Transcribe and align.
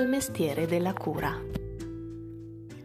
al 0.00 0.08
mestiere 0.08 0.64
della 0.64 0.94
cura. 0.94 1.38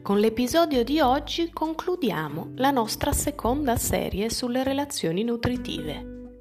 Con 0.02 0.20
l'episodio 0.20 0.84
di 0.84 1.00
oggi 1.00 1.50
concludiamo 1.50 2.52
la 2.56 2.72
nostra 2.72 3.14
seconda 3.14 3.78
serie 3.78 4.30
sulle 4.30 4.64
relazioni 4.64 5.24
nutritive 5.24 6.34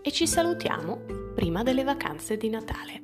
e 0.00 0.12
ci 0.12 0.28
salutiamo 0.28 1.32
prima 1.34 1.64
delle 1.64 1.82
vacanze 1.82 2.36
di 2.36 2.48
Natale. 2.48 3.02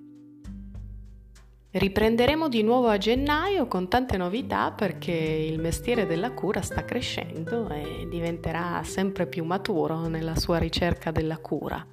Riprenderemo 1.73 2.49
di 2.49 2.63
nuovo 2.63 2.87
a 2.87 2.97
gennaio 2.97 3.67
con 3.67 3.89
tante 3.89 4.17
novità 4.17 4.71
perché 4.71 5.13
il 5.13 5.59
mestiere 5.59 6.07
della 6.07 6.31
cura 6.31 6.63
sta 6.63 6.85
crescendo 6.85 7.69
e 7.71 8.07
diventerà 8.09 8.85
sempre 8.85 9.27
più 9.27 9.45
maturo 9.45 10.07
nella 10.07 10.37
sua 10.37 10.59
ricerca 10.59 11.11
della 11.11 11.39
cura 11.39 11.85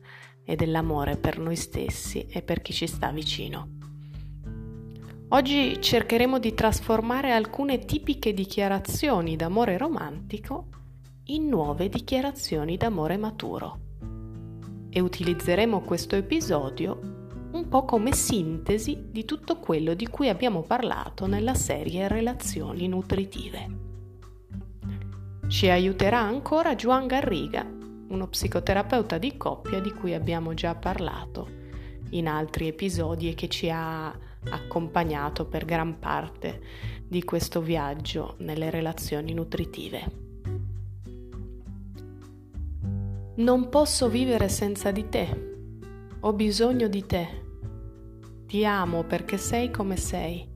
e 0.45 0.55
dell'amore 0.55 1.17
per 1.17 1.39
noi 1.39 1.55
stessi 1.55 2.27
e 2.29 2.43
per 2.43 2.61
chi 2.61 2.71
ci 2.71 2.85
sta 2.85 3.09
vicino. 3.09 3.82
Oggi 5.33 5.81
cercheremo 5.81 6.37
di 6.37 6.53
trasformare 6.53 7.31
alcune 7.31 7.79
tipiche 7.79 8.35
dichiarazioni 8.35 9.35
d'amore 9.35 9.79
romantico 9.79 10.67
in 11.25 11.47
nuove 11.47 11.89
dichiarazioni 11.89 12.77
d'amore 12.77 13.17
maturo 13.17 13.79
e 14.91 14.99
utilizzeremo 14.99 15.81
questo 15.81 16.15
episodio 16.15 16.99
un 17.51 17.67
po' 17.67 17.83
come 17.83 18.13
sintesi 18.13 19.07
di 19.09 19.25
tutto 19.25 19.57
quello 19.57 19.95
di 19.95 20.05
cui 20.07 20.29
abbiamo 20.29 20.61
parlato 20.61 21.25
nella 21.25 21.55
serie 21.55 22.07
Relazioni 22.07 22.87
nutritive. 22.87 23.77
Ci 25.47 25.67
aiuterà 25.67 26.19
ancora 26.19 26.75
Juan 26.75 27.07
Garriga 27.07 27.65
uno 28.09 28.27
psicoterapeuta 28.27 29.17
di 29.17 29.35
coppia 29.35 29.79
di 29.81 29.91
cui 29.93 30.13
abbiamo 30.13 30.53
già 30.53 30.75
parlato 30.75 31.61
in 32.11 32.27
altri 32.27 32.67
episodi 32.67 33.29
e 33.29 33.33
che 33.33 33.47
ci 33.47 33.71
ha 33.71 34.15
accompagnato 34.49 35.45
per 35.45 35.65
gran 35.65 35.99
parte 35.99 36.61
di 37.07 37.23
questo 37.23 37.61
viaggio 37.61 38.35
nelle 38.39 38.69
relazioni 38.69 39.33
nutritive. 39.33 40.21
Non 43.35 43.69
posso 43.69 44.09
vivere 44.09 44.49
senza 44.49 44.91
di 44.91 45.09
te, 45.09 45.51
ho 46.19 46.33
bisogno 46.33 46.87
di 46.87 47.05
te, 47.05 47.27
ti 48.45 48.65
amo 48.65 49.03
perché 49.03 49.37
sei 49.37 49.71
come 49.71 49.97
sei, 49.97 50.47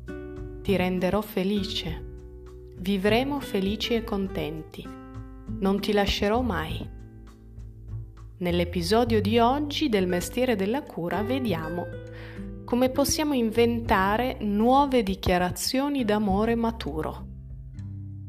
ti 0.61 0.75
renderò 0.75 1.22
felice, 1.22 2.03
vivremo 2.77 3.39
felici 3.39 3.95
e 3.95 4.03
contenti, 4.03 4.88
non 5.59 5.79
ti 5.79 5.91
lascerò 5.94 6.41
mai. 6.41 6.88
Nell'episodio 8.39 9.19
di 9.19 9.39
oggi 9.39 9.89
del 9.89 10.05
mestiere 10.05 10.55
della 10.55 10.83
cura 10.83 11.23
vediamo 11.23 11.88
come 12.67 12.89
possiamo 12.89 13.33
inventare 13.33 14.39
nuove 14.41 15.01
dichiarazioni 15.01 16.03
d'amore 16.03 16.53
maturo 16.55 17.25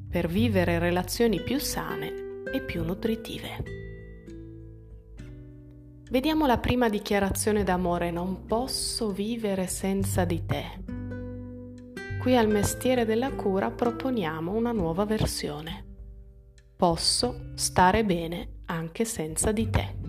per 0.08 0.28
vivere 0.28 0.78
relazioni 0.78 1.42
più 1.42 1.58
sane 1.58 2.44
e 2.52 2.62
più 2.62 2.84
nutritive. 2.84 3.64
Vediamo 6.08 6.46
la 6.46 6.58
prima 6.58 6.88
dichiarazione 6.88 7.64
d'amore, 7.64 8.12
non 8.12 8.44
posso 8.46 9.10
vivere 9.10 9.66
senza 9.66 10.24
di 10.24 10.46
te. 10.46 10.84
Qui 12.20 12.36
al 12.36 12.46
mestiere 12.46 13.04
della 13.04 13.32
cura 13.32 13.72
proponiamo 13.72 14.52
una 14.52 14.70
nuova 14.70 15.04
versione. 15.04 15.84
Posso 16.76 17.50
stare 17.54 18.04
bene 18.04 18.60
anche 18.66 19.04
senza 19.04 19.50
di 19.50 19.68
te. 19.68 20.07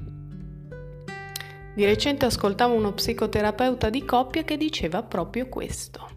Di 1.79 1.85
recente 1.85 2.25
ascoltavo 2.25 2.73
uno 2.73 2.91
psicoterapeuta 2.91 3.89
di 3.89 4.03
coppia 4.03 4.43
che 4.43 4.57
diceva 4.57 5.01
proprio 5.01 5.47
questo. 5.47 6.09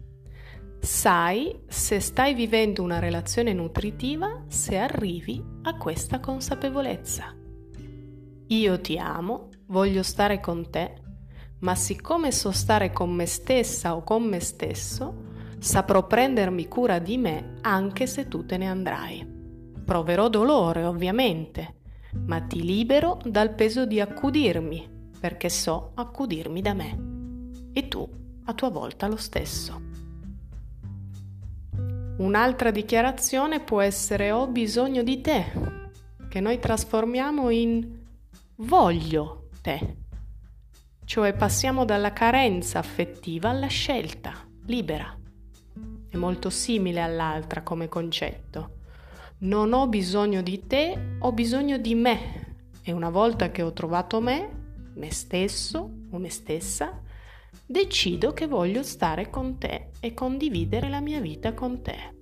Sai 0.81 1.57
se 1.69 2.01
stai 2.01 2.33
vivendo 2.33 2.83
una 2.83 2.99
relazione 2.99 3.53
nutritiva 3.53 4.43
se 4.49 4.75
arrivi 4.75 5.41
a 5.61 5.77
questa 5.77 6.19
consapevolezza. 6.19 7.33
Io 8.47 8.81
ti 8.81 8.97
amo, 8.97 9.47
voglio 9.67 10.03
stare 10.03 10.41
con 10.41 10.69
te, 10.69 10.95
ma 11.59 11.75
siccome 11.75 12.33
so 12.33 12.51
stare 12.51 12.91
con 12.91 13.11
me 13.11 13.25
stessa 13.25 13.95
o 13.95 14.03
con 14.03 14.23
me 14.23 14.41
stesso, 14.41 15.27
saprò 15.59 16.05
prendermi 16.05 16.67
cura 16.67 16.99
di 16.99 17.17
me 17.17 17.55
anche 17.61 18.05
se 18.05 18.27
tu 18.27 18.45
te 18.45 18.57
ne 18.57 18.67
andrai. 18.67 19.25
Proverò 19.85 20.27
dolore, 20.27 20.83
ovviamente, 20.83 21.75
ma 22.25 22.41
ti 22.41 22.61
libero 22.63 23.17
dal 23.23 23.55
peso 23.55 23.85
di 23.85 24.01
accudirmi 24.01 24.91
perché 25.23 25.47
so 25.47 25.91
accudirmi 25.93 26.61
da 26.61 26.73
me 26.73 27.71
e 27.71 27.87
tu 27.87 28.05
a 28.43 28.53
tua 28.53 28.67
volta 28.67 29.07
lo 29.07 29.15
stesso. 29.15 29.81
Un'altra 32.17 32.71
dichiarazione 32.71 33.61
può 33.61 33.79
essere 33.79 34.31
ho 34.33 34.47
bisogno 34.47 35.01
di 35.01 35.21
te, 35.21 35.45
che 36.27 36.41
noi 36.41 36.59
trasformiamo 36.59 37.49
in 37.51 37.99
voglio 38.57 39.47
te, 39.61 39.95
cioè 41.05 41.31
passiamo 41.31 41.85
dalla 41.85 42.11
carenza 42.11 42.79
affettiva 42.79 43.47
alla 43.47 43.67
scelta 43.67 44.33
libera. 44.65 45.17
È 46.09 46.17
molto 46.17 46.49
simile 46.49 46.99
all'altra 46.99 47.61
come 47.61 47.87
concetto. 47.87 48.79
Non 49.37 49.71
ho 49.71 49.87
bisogno 49.87 50.41
di 50.41 50.67
te, 50.67 51.15
ho 51.19 51.31
bisogno 51.31 51.77
di 51.77 51.95
me 51.95 52.55
e 52.83 52.91
una 52.91 53.09
volta 53.09 53.51
che 53.51 53.61
ho 53.61 53.71
trovato 53.71 54.19
me, 54.19 54.62
me 54.95 55.11
stesso 55.11 55.91
o 56.09 56.17
me 56.17 56.29
stessa, 56.29 57.01
decido 57.65 58.33
che 58.33 58.47
voglio 58.47 58.83
stare 58.83 59.29
con 59.29 59.57
te 59.57 59.89
e 59.99 60.13
condividere 60.13 60.89
la 60.89 60.99
mia 61.01 61.19
vita 61.19 61.53
con 61.53 61.81
te. 61.81 62.21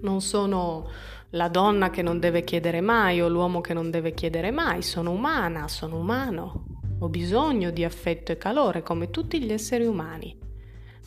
Non 0.00 0.20
sono 0.20 0.88
la 1.30 1.48
donna 1.48 1.90
che 1.90 2.02
non 2.02 2.18
deve 2.18 2.44
chiedere 2.44 2.80
mai 2.80 3.20
o 3.20 3.28
l'uomo 3.28 3.60
che 3.60 3.74
non 3.74 3.90
deve 3.90 4.14
chiedere 4.14 4.50
mai, 4.50 4.82
sono 4.82 5.12
umana, 5.12 5.68
sono 5.68 5.98
umano, 5.98 6.64
ho 6.98 7.08
bisogno 7.08 7.70
di 7.70 7.84
affetto 7.84 8.32
e 8.32 8.36
calore 8.36 8.82
come 8.82 9.10
tutti 9.10 9.42
gli 9.42 9.52
esseri 9.52 9.86
umani, 9.86 10.36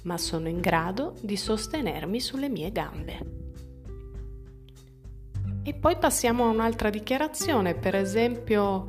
ma 0.03 0.17
sono 0.17 0.47
in 0.47 0.59
grado 0.59 1.15
di 1.21 1.37
sostenermi 1.37 2.19
sulle 2.19 2.49
mie 2.49 2.71
gambe. 2.71 3.43
E 5.63 5.73
poi 5.73 5.97
passiamo 5.97 6.45
a 6.45 6.49
un'altra 6.49 6.89
dichiarazione, 6.89 7.75
per 7.75 7.95
esempio 7.95 8.87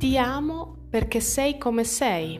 ti 0.00 0.16
amo 0.16 0.86
perché 0.88 1.20
sei 1.20 1.58
come 1.58 1.84
sei. 1.84 2.38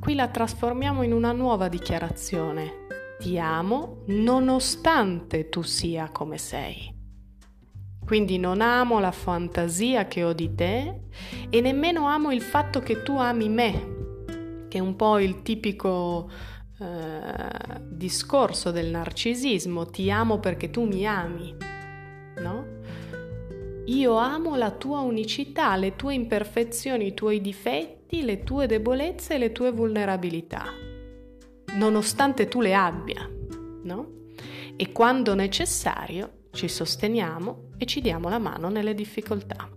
Qui 0.00 0.14
la 0.14 0.28
trasformiamo 0.28 1.02
in 1.02 1.12
una 1.12 1.32
nuova 1.32 1.68
dichiarazione. 1.68 2.86
Ti 3.18 3.38
amo 3.38 4.02
nonostante 4.06 5.50
tu 5.50 5.60
sia 5.60 6.10
come 6.10 6.38
sei. 6.38 6.98
Quindi 8.02 8.38
non 8.38 8.62
amo 8.62 9.00
la 9.00 9.12
fantasia 9.12 10.06
che 10.06 10.24
ho 10.24 10.32
di 10.32 10.54
te 10.54 11.08
e 11.50 11.60
nemmeno 11.60 12.06
amo 12.06 12.32
il 12.32 12.40
fatto 12.40 12.80
che 12.80 13.02
tu 13.02 13.18
ami 13.18 13.50
me, 13.50 14.66
che 14.68 14.78
è 14.78 14.80
un 14.80 14.96
po' 14.96 15.18
il 15.18 15.42
tipico 15.42 16.30
eh, 16.80 17.80
discorso 17.82 18.70
del 18.70 18.86
narcisismo, 18.86 19.84
ti 19.84 20.10
amo 20.10 20.38
perché 20.38 20.70
tu 20.70 20.86
mi 20.86 21.06
ami, 21.06 21.54
no? 22.38 22.71
Io 23.86 24.14
amo 24.14 24.54
la 24.54 24.70
tua 24.70 25.00
unicità, 25.00 25.74
le 25.74 25.96
tue 25.96 26.14
imperfezioni, 26.14 27.08
i 27.08 27.14
tuoi 27.14 27.40
difetti, 27.40 28.22
le 28.22 28.44
tue 28.44 28.66
debolezze 28.66 29.34
e 29.34 29.38
le 29.38 29.50
tue 29.50 29.72
vulnerabilità, 29.72 30.66
nonostante 31.74 32.46
tu 32.46 32.60
le 32.60 32.74
abbia, 32.74 33.28
no? 33.82 34.20
E 34.76 34.92
quando 34.92 35.34
necessario 35.34 36.44
ci 36.52 36.68
sosteniamo 36.68 37.70
e 37.76 37.86
ci 37.86 38.00
diamo 38.00 38.28
la 38.28 38.38
mano 38.38 38.68
nelle 38.68 38.94
difficoltà. 38.94 39.68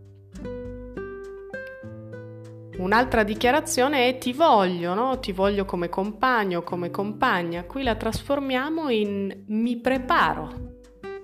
Un'altra 2.78 3.24
dichiarazione 3.24 4.08
è 4.08 4.18
ti 4.20 4.34
voglio, 4.34 4.94
no? 4.94 5.18
Ti 5.18 5.32
voglio 5.32 5.66
come 5.66 5.90
compagno, 5.90 6.62
come 6.62 6.92
compagna. 6.92 7.64
Qui 7.64 7.82
la 7.82 7.96
trasformiamo 7.96 8.90
in 8.90 9.46
mi 9.48 9.78
preparo 9.78 10.74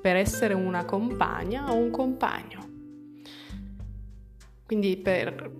per 0.01 0.15
essere 0.15 0.55
una 0.55 0.83
compagna 0.85 1.71
o 1.71 1.75
un 1.75 1.91
compagno. 1.91 2.70
Quindi 4.71 4.95
per, 4.95 5.51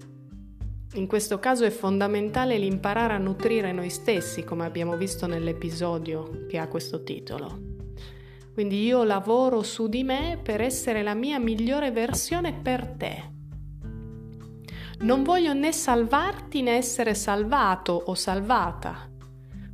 in 0.94 1.06
questo 1.06 1.38
caso 1.38 1.66
è 1.66 1.70
fondamentale 1.70 2.58
l'imparare 2.58 3.12
a 3.12 3.18
nutrire 3.18 3.74
noi 3.74 3.90
stessi, 3.90 4.46
come 4.46 4.64
abbiamo 4.64 4.96
visto 4.96 5.28
nell'episodio 5.28 6.46
che 6.48 6.58
ha 6.58 6.70
questo 6.70 7.04
titolo. 7.04 7.60
Quindi 8.54 8.86
io 8.86 9.04
lavoro 9.04 9.64
su 9.64 9.90
di 9.90 10.06
me 10.06 10.40
per 10.42 10.62
essere 10.62 11.04
la 11.04 11.14
mia 11.14 11.40
migliore 11.40 11.92
versione 11.92 12.54
per 12.54 12.88
te. 12.88 13.32
Non 15.00 15.24
voglio 15.24 15.52
né 15.52 15.74
salvarti 15.74 16.62
né 16.62 16.78
essere 16.78 17.14
salvato 17.14 18.02
o 18.06 18.16
salvata. 18.16 19.12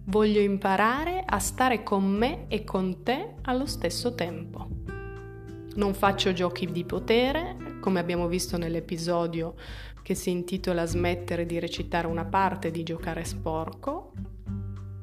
Voglio 0.05 0.39
imparare 0.39 1.21
a 1.23 1.37
stare 1.37 1.83
con 1.83 2.03
me 2.05 2.47
e 2.47 2.63
con 2.63 3.03
te 3.03 3.35
allo 3.43 3.67
stesso 3.67 4.15
tempo. 4.15 4.67
Non 5.75 5.93
faccio 5.93 6.33
giochi 6.33 6.71
di 6.71 6.83
potere, 6.85 7.66
come 7.87 8.01
abbiamo 8.01 8.27
visto 8.27 8.57
nell'episodio 8.57 9.55
che 10.01 10.13
si 10.13 10.29
intitola 10.29 10.85
Smettere 10.85 11.45
di 11.45 11.57
recitare 11.57 12.05
una 12.05 12.25
parte 12.25 12.69
di 12.69 12.83
giocare 12.83 13.23
sporco. 13.23 14.11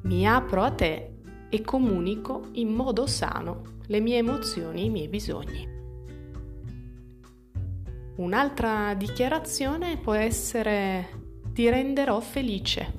mi 0.03 0.27
apro 0.27 0.61
a 0.61 0.69
te 0.69 1.13
e 1.49 1.61
comunico 1.63 2.49
in 2.51 2.67
modo 2.71 3.07
sano 3.07 3.79
le 3.87 3.99
mie 4.01 4.17
emozioni 4.17 4.81
e 4.81 4.83
i 4.83 4.89
miei 4.91 5.07
bisogni. 5.07 5.67
Un'altra 8.17 8.93
dichiarazione 8.93 9.97
può 9.97 10.13
essere 10.13 11.07
ti 11.53 11.67
renderò 11.67 12.19
felice, 12.19 12.93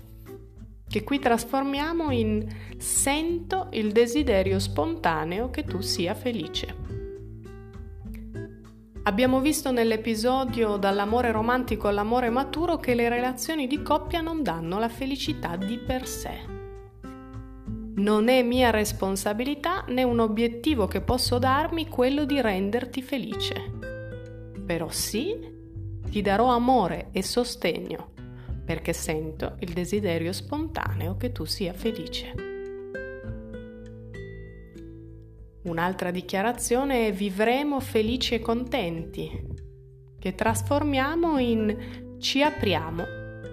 che 0.88 1.04
qui 1.04 1.20
trasformiamo 1.20 2.10
in 2.10 2.44
sento 2.76 3.68
il 3.70 3.92
desiderio 3.92 4.58
spontaneo 4.58 5.48
che 5.50 5.62
tu 5.62 5.80
sia 5.80 6.14
felice. 6.14 6.95
Abbiamo 9.06 9.40
visto 9.40 9.70
nell'episodio 9.70 10.76
dall'amore 10.76 11.30
romantico 11.30 11.88
all'amore 11.88 12.28
maturo 12.28 12.76
che 12.76 12.94
le 12.94 13.08
relazioni 13.08 13.66
di 13.66 13.82
coppia 13.82 14.20
non 14.20 14.42
danno 14.42 14.78
la 14.78 14.88
felicità 14.88 15.56
di 15.56 15.78
per 15.78 16.06
sé 16.06 16.54
non 17.96 18.28
è 18.28 18.42
mia 18.42 18.70
responsabilità 18.70 19.84
né 19.88 20.02
un 20.02 20.18
obiettivo 20.18 20.86
che 20.86 21.00
posso 21.00 21.38
darmi 21.38 21.88
quello 21.88 22.24
di 22.24 22.40
renderti 22.40 23.00
felice. 23.00 23.72
Però 24.66 24.90
sì, 24.90 25.34
ti 26.10 26.20
darò 26.20 26.48
amore 26.48 27.08
e 27.12 27.22
sostegno, 27.22 28.12
perché 28.64 28.92
sento 28.92 29.56
il 29.60 29.72
desiderio 29.72 30.32
spontaneo 30.32 31.16
che 31.16 31.32
tu 31.32 31.44
sia 31.44 31.72
felice. 31.72 32.55
Un'altra 35.66 36.12
dichiarazione 36.12 37.08
è 37.08 37.12
vivremo 37.12 37.80
felici 37.80 38.34
e 38.34 38.40
contenti, 38.40 39.28
che 40.16 40.34
trasformiamo 40.36 41.38
in 41.38 42.16
ci 42.20 42.40
apriamo 42.40 43.04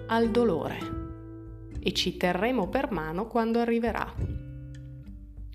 al 0.06 0.30
dolore 0.30 0.78
e 1.80 1.92
ci 1.92 2.16
terremo 2.16 2.68
per 2.68 2.92
mano 2.92 3.26
quando 3.26 3.58
arriverà. 3.58 4.14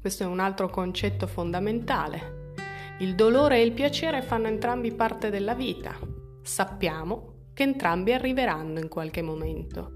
Questo 0.02 0.24
è 0.24 0.26
un 0.26 0.42
altro 0.42 0.70
concetto 0.70 1.28
fondamentale. 1.28 2.52
Il 3.00 3.16
dolore 3.16 3.60
e 3.60 3.64
il 3.64 3.72
piacere 3.72 4.22
fanno 4.22 4.48
entrambi 4.48 4.92
parte 4.92 5.30
della 5.30 5.54
vita. 5.54 5.98
Sappiamo 6.42 7.52
che 7.54 7.64
entrambi 7.64 8.12
arriveranno 8.12 8.80
in 8.80 8.90
qualche 8.90 9.22
momento 9.22 9.92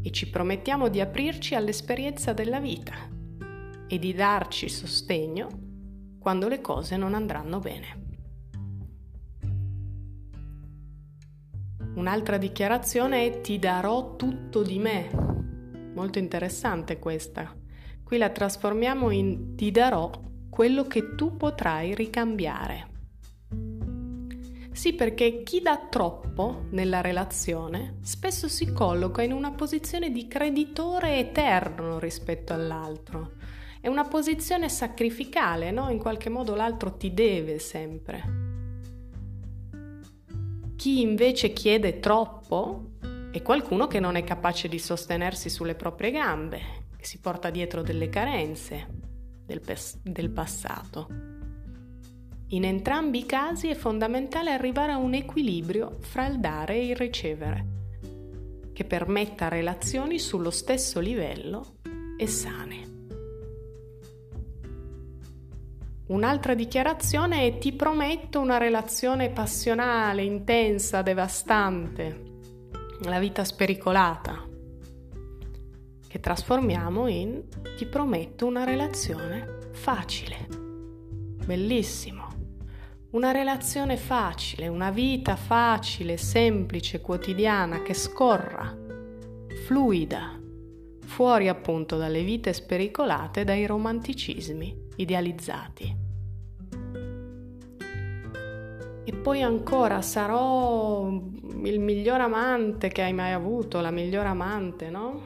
e 0.00 0.12
ci 0.12 0.30
promettiamo 0.30 0.88
di 0.88 1.00
aprirci 1.00 1.56
all'esperienza 1.56 2.32
della 2.32 2.60
vita 2.60 2.94
e 3.88 3.98
di 3.98 4.14
darci 4.14 4.68
sostegno 4.68 5.70
quando 6.22 6.48
le 6.48 6.62
cose 6.62 6.96
non 6.96 7.12
andranno 7.12 7.58
bene. 7.58 8.10
Un'altra 11.96 12.38
dichiarazione 12.38 13.26
è 13.26 13.40
ti 13.42 13.58
darò 13.58 14.16
tutto 14.16 14.62
di 14.62 14.78
me 14.78 15.32
Molto 15.94 16.18
interessante 16.18 16.98
questa. 16.98 17.54
Qui 18.02 18.16
la 18.16 18.30
trasformiamo 18.30 19.10
in 19.10 19.54
ti 19.56 19.70
darò 19.70 20.10
quello 20.48 20.84
che 20.84 21.14
tu 21.14 21.36
potrai 21.36 21.94
ricambiare. 21.94 22.90
Sì, 24.72 24.94
perché 24.94 25.42
chi 25.42 25.60
dà 25.60 25.86
troppo 25.90 26.64
nella 26.70 27.02
relazione 27.02 27.98
spesso 28.00 28.48
si 28.48 28.72
colloca 28.72 29.20
in 29.22 29.32
una 29.32 29.52
posizione 29.52 30.10
di 30.10 30.26
creditore 30.28 31.18
eterno 31.18 31.98
rispetto 31.98 32.54
all'altro. 32.54 33.32
È 33.82 33.88
una 33.88 34.04
posizione 34.04 34.68
sacrificale, 34.68 35.72
no? 35.72 35.90
In 35.90 35.98
qualche 35.98 36.28
modo 36.28 36.54
l'altro 36.54 36.96
ti 36.96 37.12
deve 37.12 37.58
sempre. 37.58 38.22
Chi 40.76 41.00
invece 41.00 41.52
chiede 41.52 41.98
troppo 41.98 42.92
e 43.32 43.42
qualcuno 43.42 43.88
che 43.88 43.98
non 43.98 44.14
è 44.14 44.22
capace 44.22 44.68
di 44.68 44.78
sostenersi 44.78 45.50
sulle 45.50 45.74
proprie 45.74 46.12
gambe, 46.12 46.60
che 46.96 47.04
si 47.04 47.18
porta 47.18 47.50
dietro 47.50 47.82
delle 47.82 48.08
carenze 48.08 48.86
del, 49.44 49.60
pes- 49.60 49.98
del 50.00 50.30
passato. 50.30 51.08
In 52.50 52.64
entrambi 52.64 53.18
i 53.18 53.26
casi 53.26 53.66
è 53.66 53.74
fondamentale 53.74 54.52
arrivare 54.52 54.92
a 54.92 54.98
un 54.98 55.14
equilibrio 55.14 55.96
fra 55.98 56.28
il 56.28 56.38
dare 56.38 56.76
e 56.76 56.86
il 56.86 56.94
ricevere, 56.94 57.66
che 58.72 58.84
permetta 58.84 59.48
relazioni 59.48 60.20
sullo 60.20 60.50
stesso 60.50 61.00
livello 61.00 61.78
e 62.16 62.28
sane. 62.28 62.91
Un'altra 66.04 66.54
dichiarazione 66.54 67.46
è 67.46 67.58
ti 67.58 67.72
prometto 67.72 68.40
una 68.40 68.58
relazione 68.58 69.30
passionale, 69.30 70.24
intensa, 70.24 71.00
devastante, 71.00 72.24
la 73.02 73.20
vita 73.20 73.44
spericolata, 73.44 74.44
che 76.08 76.20
trasformiamo 76.20 77.06
in 77.06 77.44
ti 77.76 77.86
prometto 77.86 78.46
una 78.46 78.64
relazione 78.64 79.70
facile, 79.70 80.48
bellissimo, 81.46 82.26
una 83.10 83.30
relazione 83.30 83.96
facile, 83.96 84.66
una 84.66 84.90
vita 84.90 85.36
facile, 85.36 86.16
semplice, 86.16 87.00
quotidiana, 87.00 87.80
che 87.82 87.94
scorra, 87.94 88.76
fluida, 89.66 90.36
fuori 91.04 91.46
appunto 91.46 91.96
dalle 91.96 92.24
vite 92.24 92.52
spericolate, 92.52 93.44
dai 93.44 93.66
romanticismi 93.66 94.81
idealizzati. 94.96 95.96
E 99.04 99.12
poi 99.14 99.42
ancora 99.42 100.00
sarò 100.00 101.08
il 101.08 101.80
miglior 101.80 102.20
amante 102.20 102.88
che 102.88 103.02
hai 103.02 103.12
mai 103.12 103.32
avuto, 103.32 103.80
la 103.80 103.90
migliore 103.90 104.28
amante, 104.28 104.90
no? 104.90 105.22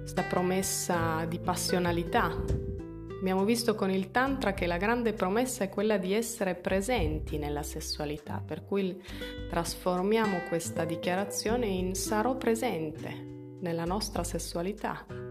Questa 0.00 0.22
promessa 0.22 1.24
di 1.26 1.38
passionalità. 1.38 2.34
Abbiamo 3.20 3.44
visto 3.44 3.74
con 3.74 3.90
il 3.90 4.10
Tantra 4.10 4.52
che 4.52 4.66
la 4.66 4.76
grande 4.76 5.12
promessa 5.12 5.64
è 5.64 5.68
quella 5.68 5.96
di 5.96 6.12
essere 6.12 6.54
presenti 6.54 7.36
nella 7.36 7.62
sessualità, 7.62 8.42
per 8.44 8.64
cui 8.64 9.00
trasformiamo 9.48 10.42
questa 10.48 10.84
dichiarazione 10.84 11.66
in 11.66 11.94
sarò 11.94 12.36
presente 12.36 13.56
nella 13.60 13.84
nostra 13.84 14.22
sessualità. 14.22 15.27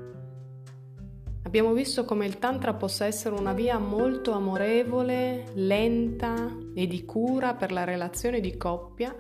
Abbiamo 1.47 1.71
visto 1.71 2.03
come 2.03 2.25
il 2.25 2.39
Tantra 2.39 2.73
possa 2.73 3.05
essere 3.05 3.33
una 3.33 3.53
via 3.53 3.77
molto 3.77 4.33
amorevole, 4.33 5.45
lenta 5.53 6.53
e 6.75 6.87
di 6.87 7.05
cura 7.05 7.53
per 7.53 7.71
la 7.71 7.85
relazione 7.85 8.41
di 8.41 8.57
coppia 8.57 9.15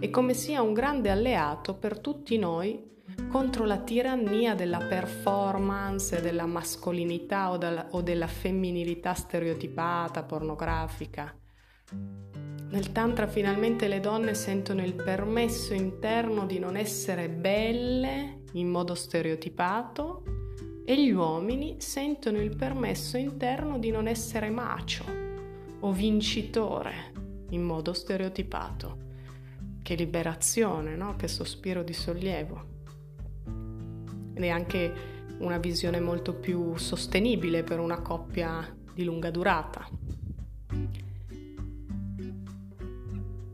e 0.00 0.08
come 0.08 0.32
sia 0.32 0.62
un 0.62 0.72
grande 0.72 1.10
alleato 1.10 1.74
per 1.74 1.98
tutti 1.98 2.38
noi 2.38 2.96
contro 3.28 3.66
la 3.66 3.76
tirannia 3.80 4.54
della 4.54 4.78
performance, 4.78 6.22
della 6.22 6.46
mascolinità 6.46 7.50
o 7.50 7.58
della, 7.58 7.88
o 7.90 8.00
della 8.00 8.28
femminilità 8.28 9.12
stereotipata, 9.12 10.22
pornografica. 10.22 11.36
Nel 12.70 12.92
Tantra 12.92 13.26
finalmente 13.26 13.88
le 13.88 14.00
donne 14.00 14.32
sentono 14.32 14.82
il 14.82 14.94
permesso 14.94 15.74
interno 15.74 16.46
di 16.46 16.58
non 16.58 16.78
essere 16.78 17.28
belle 17.28 18.44
in 18.52 18.70
modo 18.70 18.94
stereotipato 18.94 20.22
e 20.88 21.04
gli 21.04 21.10
uomini 21.10 21.74
sentono 21.80 22.40
il 22.40 22.56
permesso 22.56 23.18
interno 23.18 23.78
di 23.78 23.90
non 23.90 24.08
essere 24.08 24.48
macio 24.48 25.04
o 25.80 25.92
vincitore 25.92 27.12
in 27.50 27.62
modo 27.62 27.92
stereotipato. 27.92 28.96
Che 29.82 29.94
liberazione, 29.94 30.96
no? 30.96 31.14
che 31.16 31.28
sospiro 31.28 31.82
di 31.82 31.92
sollievo. 31.92 32.64
Ed 34.32 34.42
è 34.42 34.48
anche 34.48 34.94
una 35.40 35.58
visione 35.58 36.00
molto 36.00 36.32
più 36.32 36.74
sostenibile 36.78 37.62
per 37.62 37.80
una 37.80 38.00
coppia 38.00 38.74
di 38.94 39.04
lunga 39.04 39.30
durata. 39.30 39.86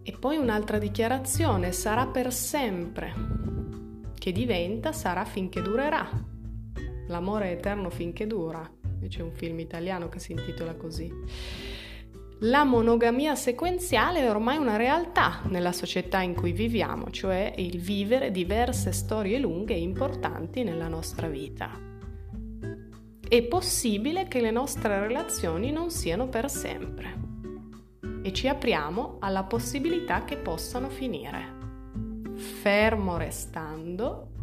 E 0.04 0.12
poi 0.12 0.36
un'altra 0.36 0.78
dichiarazione, 0.78 1.72
sarà 1.72 2.06
per 2.06 2.32
sempre, 2.32 3.12
che 4.14 4.30
diventa 4.30 4.92
sarà 4.92 5.24
finché 5.24 5.60
durerà 5.60 6.32
L'amore 7.08 7.50
è 7.50 7.52
eterno 7.52 7.90
finché 7.90 8.26
dura, 8.26 8.68
c'è 9.08 9.22
un 9.22 9.32
film 9.32 9.58
italiano 9.58 10.08
che 10.08 10.18
si 10.18 10.32
intitola 10.32 10.74
così. 10.74 11.12
La 12.40 12.64
monogamia 12.64 13.34
sequenziale 13.34 14.20
è 14.20 14.28
ormai 14.28 14.56
una 14.56 14.76
realtà 14.76 15.40
nella 15.44 15.72
società 15.72 16.20
in 16.20 16.34
cui 16.34 16.52
viviamo, 16.52 17.10
cioè 17.10 17.52
il 17.56 17.80
vivere 17.80 18.30
diverse 18.30 18.92
storie 18.92 19.38
lunghe 19.38 19.74
e 19.74 19.80
importanti 19.80 20.62
nella 20.62 20.88
nostra 20.88 21.28
vita. 21.28 21.70
È 23.26 23.42
possibile 23.44 24.28
che 24.28 24.40
le 24.40 24.50
nostre 24.50 24.98
relazioni 25.00 25.70
non 25.70 25.90
siano 25.90 26.28
per 26.28 26.50
sempre 26.50 27.22
e 28.22 28.32
ci 28.32 28.48
apriamo 28.48 29.18
alla 29.20 29.44
possibilità 29.44 30.24
che 30.24 30.36
possano 30.36 30.88
finire, 30.90 31.56
fermo 32.34 33.16
restando 33.16 34.33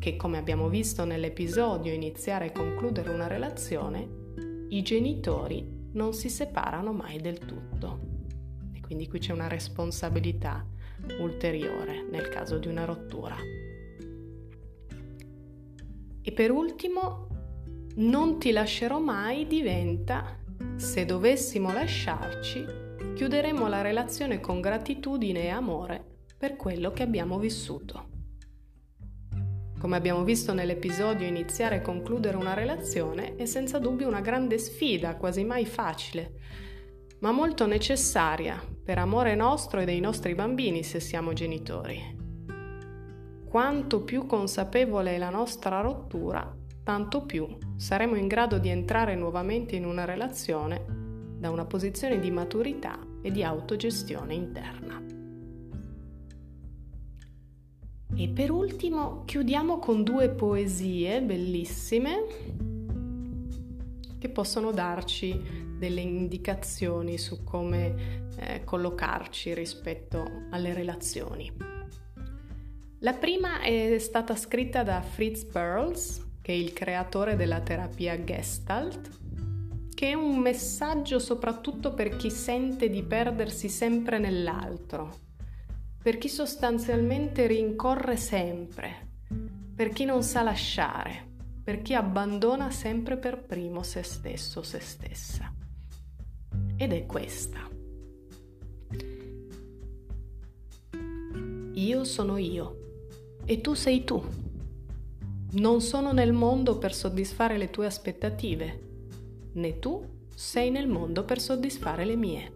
che 0.00 0.16
come 0.16 0.38
abbiamo 0.38 0.70
visto 0.70 1.04
nell'episodio 1.04 1.92
iniziare 1.92 2.46
e 2.46 2.52
concludere 2.52 3.10
una 3.10 3.26
relazione, 3.26 4.08
i 4.70 4.80
genitori 4.80 5.88
non 5.92 6.14
si 6.14 6.30
separano 6.30 6.92
mai 6.92 7.20
del 7.20 7.38
tutto. 7.38 8.00
E 8.72 8.80
quindi 8.80 9.06
qui 9.06 9.18
c'è 9.18 9.34
una 9.34 9.46
responsabilità 9.46 10.66
ulteriore 11.20 12.02
nel 12.10 12.30
caso 12.30 12.56
di 12.56 12.66
una 12.66 12.86
rottura. 12.86 13.36
E 16.22 16.32
per 16.32 16.50
ultimo, 16.50 17.28
non 17.96 18.38
ti 18.38 18.52
lascerò 18.52 18.98
mai 19.00 19.46
diventa 19.46 20.38
se 20.76 21.04
dovessimo 21.04 21.72
lasciarci, 21.72 22.64
chiuderemo 23.14 23.68
la 23.68 23.82
relazione 23.82 24.40
con 24.40 24.62
gratitudine 24.62 25.44
e 25.44 25.48
amore 25.48 26.02
per 26.38 26.56
quello 26.56 26.90
che 26.92 27.02
abbiamo 27.02 27.38
vissuto. 27.38 28.09
Come 29.80 29.96
abbiamo 29.96 30.24
visto 30.24 30.52
nell'episodio, 30.52 31.26
iniziare 31.26 31.76
e 31.76 31.80
concludere 31.80 32.36
una 32.36 32.52
relazione 32.52 33.36
è 33.36 33.46
senza 33.46 33.78
dubbio 33.78 34.08
una 34.08 34.20
grande 34.20 34.58
sfida, 34.58 35.16
quasi 35.16 35.42
mai 35.42 35.64
facile, 35.64 36.34
ma 37.20 37.32
molto 37.32 37.66
necessaria 37.66 38.62
per 38.84 38.98
amore 38.98 39.34
nostro 39.34 39.80
e 39.80 39.86
dei 39.86 39.98
nostri 39.98 40.34
bambini 40.34 40.82
se 40.82 41.00
siamo 41.00 41.32
genitori. 41.32 41.98
Quanto 43.48 44.02
più 44.04 44.26
consapevole 44.26 45.14
è 45.14 45.18
la 45.18 45.30
nostra 45.30 45.80
rottura, 45.80 46.54
tanto 46.84 47.24
più 47.24 47.48
saremo 47.76 48.16
in 48.16 48.26
grado 48.26 48.58
di 48.58 48.68
entrare 48.68 49.14
nuovamente 49.14 49.76
in 49.76 49.86
una 49.86 50.04
relazione 50.04 50.84
da 51.38 51.48
una 51.48 51.64
posizione 51.64 52.20
di 52.20 52.30
maturità 52.30 52.98
e 53.22 53.30
di 53.30 53.42
autogestione 53.42 54.34
interna. 54.34 55.09
E 58.20 58.28
per 58.28 58.50
ultimo 58.50 59.24
chiudiamo 59.24 59.78
con 59.78 60.02
due 60.02 60.28
poesie 60.28 61.22
bellissime 61.22 62.26
che 64.18 64.28
possono 64.28 64.72
darci 64.72 65.40
delle 65.78 66.02
indicazioni 66.02 67.16
su 67.16 67.42
come 67.44 68.28
eh, 68.36 68.62
collocarci 68.62 69.54
rispetto 69.54 70.22
alle 70.50 70.74
relazioni. 70.74 71.50
La 72.98 73.14
prima 73.14 73.62
è 73.62 73.96
stata 73.98 74.36
scritta 74.36 74.82
da 74.82 75.00
Fritz 75.00 75.46
Perls 75.46 76.22
che 76.42 76.52
è 76.52 76.56
il 76.56 76.74
creatore 76.74 77.36
della 77.36 77.60
terapia 77.60 78.22
Gestalt, 78.22 79.08
che 79.94 80.10
è 80.10 80.12
un 80.12 80.36
messaggio 80.36 81.18
soprattutto 81.18 81.94
per 81.94 82.16
chi 82.16 82.30
sente 82.30 82.90
di 82.90 83.02
perdersi 83.02 83.70
sempre 83.70 84.18
nell'altro, 84.18 85.29
per 86.02 86.16
chi 86.16 86.30
sostanzialmente 86.30 87.46
rincorre 87.46 88.16
sempre, 88.16 89.08
per 89.74 89.90
chi 89.90 90.06
non 90.06 90.22
sa 90.22 90.40
lasciare, 90.40 91.28
per 91.62 91.82
chi 91.82 91.92
abbandona 91.94 92.70
sempre 92.70 93.18
per 93.18 93.44
primo 93.44 93.82
se 93.82 94.02
stesso 94.02 94.62
se 94.62 94.80
stessa. 94.80 95.52
Ed 96.76 96.92
è 96.92 97.04
questa. 97.04 97.68
Io 101.74 102.04
sono 102.04 102.38
io 102.38 102.78
e 103.44 103.60
tu 103.60 103.74
sei 103.74 104.02
tu. 104.04 104.24
Non 105.52 105.82
sono 105.82 106.12
nel 106.12 106.32
mondo 106.32 106.78
per 106.78 106.94
soddisfare 106.94 107.58
le 107.58 107.68
tue 107.68 107.84
aspettative, 107.84 108.80
né 109.52 109.78
tu 109.78 110.02
sei 110.34 110.70
nel 110.70 110.88
mondo 110.88 111.24
per 111.24 111.40
soddisfare 111.40 112.06
le 112.06 112.16
mie. 112.16 112.52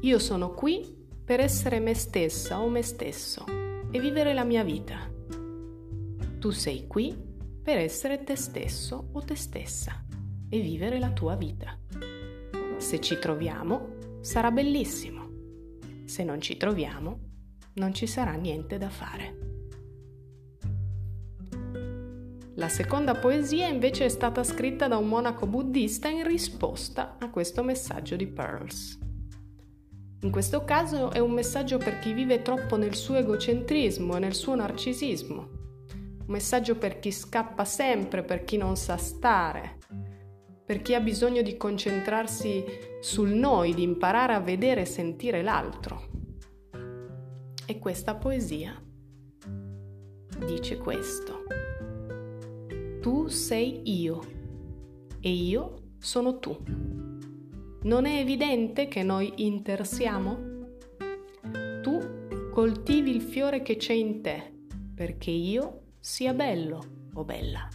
Io 0.00 0.18
sono 0.18 0.50
qui 0.50 1.00
per 1.24 1.40
essere 1.40 1.78
me 1.78 1.94
stessa 1.94 2.60
o 2.60 2.68
me 2.68 2.82
stesso 2.82 3.44
e 3.90 4.00
vivere 4.00 4.34
la 4.34 4.44
mia 4.44 4.64
vita. 4.64 5.10
Tu 6.38 6.50
sei 6.50 6.86
qui 6.86 7.16
per 7.62 7.78
essere 7.78 8.24
te 8.24 8.34
stesso 8.34 9.10
o 9.12 9.20
te 9.20 9.36
stessa 9.36 10.04
e 10.48 10.60
vivere 10.60 10.98
la 10.98 11.12
tua 11.12 11.36
vita. 11.36 11.78
Se 12.78 13.00
ci 13.00 13.18
troviamo, 13.18 14.18
sarà 14.20 14.50
bellissimo. 14.50 15.30
Se 16.04 16.24
non 16.24 16.40
ci 16.40 16.56
troviamo, 16.56 17.20
non 17.74 17.94
ci 17.94 18.06
sarà 18.06 18.32
niente 18.32 18.76
da 18.76 18.90
fare. 18.90 19.50
La 22.56 22.68
seconda 22.68 23.14
poesia 23.14 23.66
invece 23.68 24.04
è 24.04 24.08
stata 24.08 24.44
scritta 24.44 24.88
da 24.88 24.98
un 24.98 25.08
monaco 25.08 25.46
buddista 25.46 26.08
in 26.08 26.26
risposta 26.26 27.16
a 27.18 27.30
questo 27.30 27.62
messaggio 27.62 28.16
di 28.16 28.26
Pearls. 28.26 29.01
In 30.22 30.30
questo 30.30 30.64
caso 30.64 31.10
è 31.10 31.18
un 31.18 31.32
messaggio 31.32 31.78
per 31.78 31.98
chi 31.98 32.12
vive 32.12 32.42
troppo 32.42 32.76
nel 32.76 32.94
suo 32.94 33.16
egocentrismo 33.16 34.16
e 34.16 34.18
nel 34.20 34.34
suo 34.34 34.54
narcisismo, 34.54 35.36
un 35.38 36.26
messaggio 36.26 36.76
per 36.76 37.00
chi 37.00 37.10
scappa 37.10 37.64
sempre, 37.64 38.22
per 38.22 38.44
chi 38.44 38.56
non 38.56 38.76
sa 38.76 38.96
stare, 38.96 39.78
per 40.64 40.80
chi 40.80 40.94
ha 40.94 41.00
bisogno 41.00 41.42
di 41.42 41.56
concentrarsi 41.56 42.64
sul 43.00 43.30
noi, 43.30 43.74
di 43.74 43.82
imparare 43.82 44.34
a 44.34 44.40
vedere 44.40 44.82
e 44.82 44.84
sentire 44.84 45.42
l'altro. 45.42 46.10
E 47.66 47.78
questa 47.80 48.14
poesia 48.14 48.80
dice 50.46 50.78
questo. 50.78 51.42
Tu 53.00 53.26
sei 53.26 54.00
io 54.00 54.20
e 55.20 55.30
io 55.32 55.74
sono 55.98 56.38
tu. 56.38 57.11
Non 57.84 58.06
è 58.06 58.18
evidente 58.18 58.88
che 58.88 59.02
noi 59.02 59.32
intersiamo? 59.36 60.38
Tu 61.82 62.50
coltivi 62.50 63.10
il 63.10 63.22
fiore 63.22 63.62
che 63.62 63.76
c'è 63.76 63.92
in 63.92 64.22
te 64.22 64.52
perché 64.94 65.30
io 65.30 65.80
sia 65.98 66.32
bello 66.32 67.08
o 67.14 67.24
bella. 67.24 67.68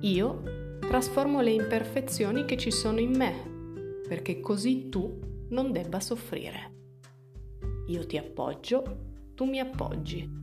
Io 0.00 0.78
trasformo 0.80 1.40
le 1.40 1.52
imperfezioni 1.52 2.44
che 2.44 2.56
ci 2.56 2.70
sono 2.70 3.00
in 3.00 3.16
me 3.16 4.02
perché 4.06 4.40
così 4.40 4.88
tu 4.90 5.46
non 5.48 5.72
debba 5.72 6.00
soffrire. 6.00 6.72
Io 7.86 8.04
ti 8.06 8.18
appoggio, 8.18 8.82
tu 9.34 9.44
mi 9.44 9.58
appoggi 9.58 10.42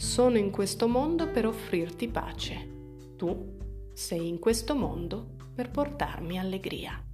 sono 0.00 0.38
in 0.38 0.50
questo 0.50 0.88
mondo 0.88 1.30
per 1.30 1.46
offrirti 1.46 2.08
pace. 2.08 2.68
Tu 3.16 3.58
sei 3.92 4.28
in 4.28 4.38
questo 4.38 4.74
mondo 4.74 5.36
per 5.54 5.70
portarmi 5.70 6.38
allegria. 6.38 7.09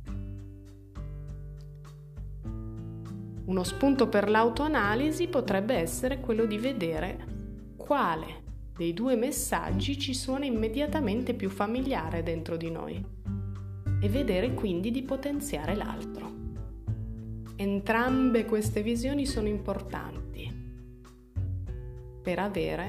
Uno 3.46 3.62
spunto 3.62 4.08
per 4.08 4.28
l'autoanalisi 4.28 5.28
potrebbe 5.28 5.74
essere 5.74 6.20
quello 6.20 6.46
di 6.46 6.58
vedere 6.58 7.24
quale 7.76 8.42
dei 8.76 8.92
due 8.92 9.14
messaggi 9.14 9.98
ci 9.98 10.14
suona 10.14 10.44
immediatamente 10.44 11.32
più 11.32 11.48
familiare 11.48 12.24
dentro 12.24 12.56
di 12.56 12.70
noi 12.70 13.04
e 14.00 14.08
vedere 14.08 14.52
quindi 14.52 14.90
di 14.90 15.02
potenziare 15.02 15.76
l'altro. 15.76 16.30
Entrambe 17.54 18.44
queste 18.44 18.82
visioni 18.82 19.24
sono 19.26 19.46
importanti 19.46 20.64
per 22.22 22.40
avere 22.40 22.88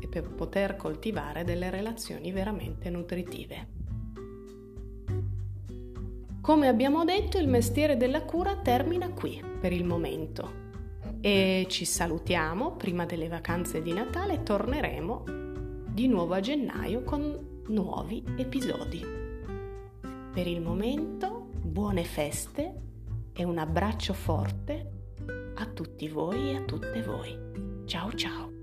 e 0.00 0.06
per 0.06 0.30
poter 0.30 0.76
coltivare 0.76 1.42
delle 1.42 1.70
relazioni 1.70 2.30
veramente 2.30 2.88
nutritive. 2.88 3.75
Come 6.46 6.68
abbiamo 6.68 7.04
detto, 7.04 7.38
il 7.38 7.48
mestiere 7.48 7.96
della 7.96 8.22
cura 8.22 8.54
termina 8.54 9.10
qui 9.10 9.42
per 9.60 9.72
il 9.72 9.84
momento 9.84 10.64
e 11.20 11.66
ci 11.68 11.84
salutiamo 11.84 12.76
prima 12.76 13.04
delle 13.04 13.26
vacanze 13.26 13.82
di 13.82 13.92
Natale 13.92 14.34
e 14.34 14.42
torneremo 14.44 15.24
di 15.88 16.06
nuovo 16.06 16.34
a 16.34 16.40
gennaio 16.40 17.02
con 17.02 17.64
nuovi 17.66 18.22
episodi. 18.36 19.04
Per 20.32 20.46
il 20.46 20.60
momento, 20.60 21.48
buone 21.62 22.04
feste 22.04 22.74
e 23.32 23.42
un 23.42 23.58
abbraccio 23.58 24.12
forte 24.12 24.90
a 25.52 25.66
tutti 25.66 26.06
voi 26.06 26.50
e 26.50 26.56
a 26.58 26.60
tutte 26.60 27.02
voi. 27.02 27.36
Ciao 27.86 28.12
ciao! 28.12 28.55